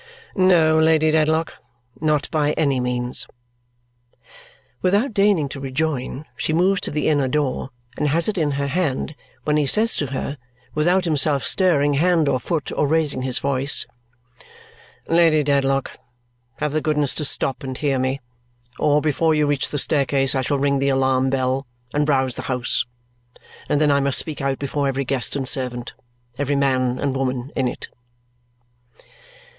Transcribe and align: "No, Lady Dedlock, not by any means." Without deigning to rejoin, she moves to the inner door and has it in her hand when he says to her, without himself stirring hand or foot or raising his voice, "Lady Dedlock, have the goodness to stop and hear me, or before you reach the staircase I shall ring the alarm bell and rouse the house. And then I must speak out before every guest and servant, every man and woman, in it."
"No, 0.33 0.79
Lady 0.79 1.11
Dedlock, 1.11 1.53
not 1.99 2.27
by 2.31 2.53
any 2.53 2.79
means." 2.79 3.27
Without 4.81 5.13
deigning 5.13 5.47
to 5.49 5.59
rejoin, 5.59 6.25
she 6.35 6.53
moves 6.53 6.81
to 6.81 6.89
the 6.89 7.07
inner 7.07 7.27
door 7.27 7.69
and 7.97 8.07
has 8.07 8.27
it 8.27 8.35
in 8.35 8.49
her 8.53 8.65
hand 8.65 9.13
when 9.43 9.57
he 9.57 9.67
says 9.67 9.95
to 9.97 10.07
her, 10.07 10.39
without 10.73 11.05
himself 11.05 11.43
stirring 11.43 11.93
hand 11.93 12.27
or 12.27 12.39
foot 12.39 12.71
or 12.75 12.87
raising 12.87 13.21
his 13.21 13.37
voice, 13.37 13.85
"Lady 15.07 15.43
Dedlock, 15.43 15.91
have 16.55 16.73
the 16.73 16.81
goodness 16.81 17.13
to 17.13 17.23
stop 17.23 17.61
and 17.63 17.77
hear 17.77 17.99
me, 17.99 18.21
or 18.79 19.01
before 19.01 19.35
you 19.35 19.45
reach 19.45 19.69
the 19.69 19.77
staircase 19.77 20.33
I 20.33 20.41
shall 20.41 20.57
ring 20.57 20.79
the 20.79 20.89
alarm 20.89 21.29
bell 21.29 21.67
and 21.93 22.09
rouse 22.09 22.33
the 22.33 22.41
house. 22.49 22.87
And 23.69 23.79
then 23.79 23.91
I 23.91 23.99
must 23.99 24.17
speak 24.17 24.41
out 24.41 24.57
before 24.57 24.87
every 24.87 25.05
guest 25.05 25.35
and 25.35 25.47
servant, 25.47 25.93
every 26.39 26.55
man 26.55 26.97
and 26.97 27.15
woman, 27.15 27.51
in 27.55 27.67
it." 27.67 27.87